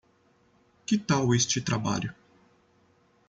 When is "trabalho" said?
1.61-2.11